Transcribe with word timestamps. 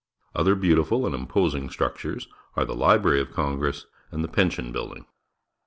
Other 0.33 0.55
beautiful 0.55 1.05
and 1.05 1.13
imposing 1.13 1.69
structures 1.69 2.27
are 2.55 2.65
the 2.65 2.73
Library 2.73 3.21
of 3.21 3.29
Congress 3.33 3.85
and 4.09 4.23
the 4.23 4.27
Pension 4.27 4.71
Building. 4.71 5.05